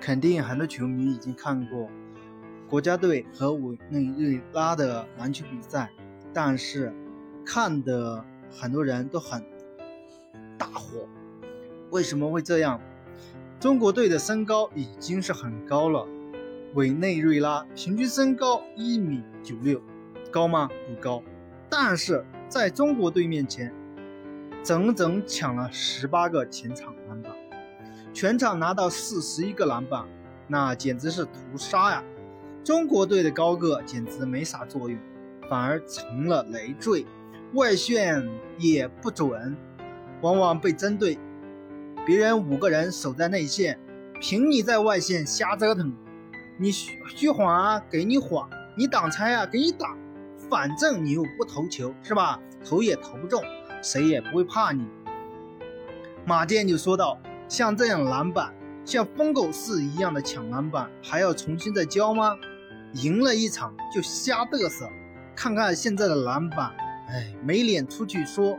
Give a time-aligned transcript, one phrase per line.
[0.00, 1.88] 肯定很多球迷已经看过
[2.68, 5.90] 国家队和委内瑞拉的篮球比赛，
[6.32, 6.94] 但是
[7.44, 9.44] 看的很多人都很
[10.56, 11.08] 大火。
[11.90, 12.80] 为什么会这样？
[13.58, 16.06] 中国队的身高已经是很高了，
[16.74, 19.82] 委内瑞拉平均身高一米九六，
[20.30, 20.68] 高吗？
[20.86, 21.22] 不高。
[21.68, 23.74] 但是在中国队面前，
[24.62, 27.32] 整整抢了十八个前场篮板。
[28.20, 30.04] 全场拿到四十一个篮板，
[30.48, 32.02] 那简直是屠杀呀！
[32.64, 34.98] 中国队的高个简直没啥作用，
[35.48, 37.06] 反而成了累赘，
[37.54, 39.56] 外线也不准，
[40.20, 41.16] 往往被针对。
[42.04, 43.78] 别人五个人守在内线，
[44.20, 45.94] 凭你在外线瞎折腾，
[46.56, 49.96] 你虚虚晃啊，给你晃；你挡拆啊，给你挡。
[50.50, 52.40] 反正你又不投球，是吧？
[52.64, 53.40] 投也投不中，
[53.80, 54.84] 谁也不会怕你。
[56.26, 57.16] 马健就说道。
[57.48, 58.52] 像这样篮板，
[58.84, 62.36] 像疯狗似一样的抢篮板，还要重新再教吗？
[62.94, 64.88] 赢了一场就瞎嘚瑟，
[65.34, 66.74] 看看现在的篮板，
[67.08, 68.58] 哎，没脸出去说。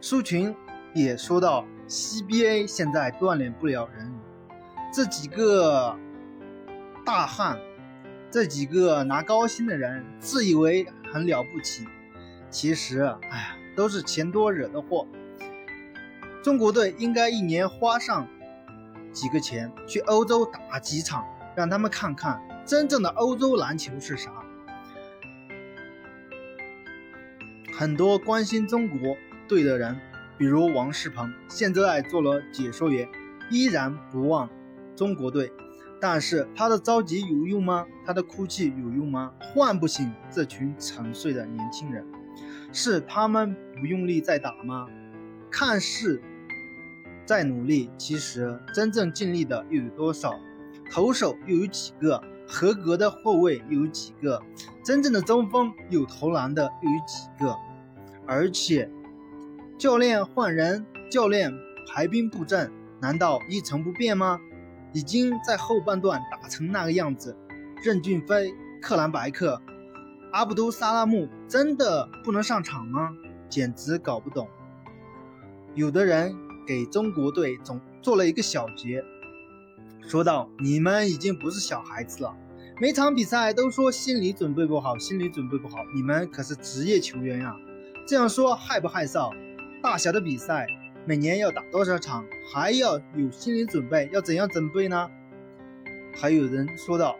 [0.00, 0.54] 苏群
[0.94, 4.10] 也说到，CBA 现在锻炼不了人，
[4.92, 5.96] 这几个
[7.04, 7.58] 大汉，
[8.30, 11.86] 这几个拿高薪的人，自以为很了不起，
[12.48, 15.06] 其实，哎呀，都是钱多惹的祸。
[16.48, 18.26] 中国队应该一年花上
[19.12, 21.22] 几个钱去欧洲打几场，
[21.54, 24.32] 让他们看看真正的欧洲篮球是啥。
[27.78, 29.14] 很多关心中国
[29.46, 30.00] 队的人，
[30.38, 33.06] 比如王仕鹏，现在做了解说员，
[33.50, 34.48] 依然不忘
[34.96, 35.52] 中国队。
[36.00, 37.84] 但是他的着急有用吗？
[38.06, 39.34] 他的哭泣有用吗？
[39.38, 42.06] 唤不醒这群沉睡的年轻人，
[42.72, 44.86] 是他们不用力在打吗？
[45.50, 46.22] 看似。
[47.28, 50.40] 再努力，其实真正尽力的又有多少？
[50.90, 52.18] 投手又有几个？
[52.48, 54.40] 合格的后卫又有几个？
[54.82, 57.54] 真正的中锋有投篮的又有几个？
[58.26, 58.90] 而且，
[59.76, 61.52] 教练换人，教练
[61.86, 64.40] 排兵布阵，难道一成不变吗？
[64.94, 67.36] 已经在后半段打成那个样子，
[67.84, 69.60] 任骏飞、克兰白克、
[70.32, 73.10] 阿布都萨拉木真的不能上场吗？
[73.50, 74.48] 简直搞不懂。
[75.74, 76.47] 有的人。
[76.68, 79.02] 给中国队总做了一个小结，
[80.06, 82.36] 说道：“你们已经不是小孩子了，
[82.78, 85.78] 每场比赛都说心理准备不好，心理准备不好。
[85.94, 87.56] 你们可是职业球员呀，
[88.06, 89.34] 这样说害不害臊？
[89.82, 90.66] 大小的比赛
[91.06, 95.08] 每年要打多少场，还要有心理准备，要怎样准备呢？”
[96.20, 97.16] 还有人说道：“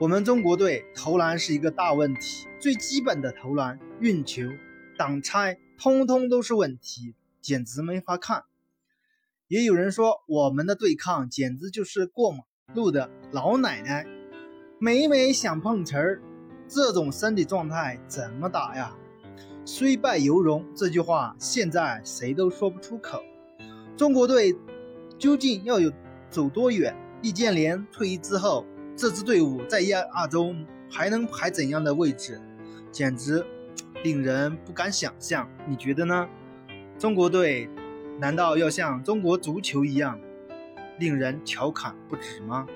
[0.00, 4.42] 我们中国队投篮是一个大问题，最基本的投篮、运球、
[4.96, 7.14] 挡拆，通通都是问题。”
[7.48, 8.44] 简直没法看，
[9.46, 12.40] 也有人说我们的对抗简直就是过马
[12.74, 14.06] 路的老奶奶，
[14.78, 16.20] 每每想碰瓷儿，
[16.68, 18.94] 这种身体状态怎么打呀？
[19.64, 23.22] 虽败犹荣这句话现在谁都说不出口。
[23.96, 24.54] 中国队
[25.18, 25.90] 究竟要有
[26.28, 26.94] 走多远？
[27.22, 30.54] 易建联退役之后，这支队伍在亚洲
[30.90, 32.38] 还能排怎样的位置？
[32.92, 33.42] 简直
[34.04, 35.48] 令人不敢想象。
[35.66, 36.28] 你觉得呢？
[36.98, 37.68] 中国队
[38.18, 40.18] 难道要像中国足球一样
[40.98, 42.66] 令人调侃不止吗？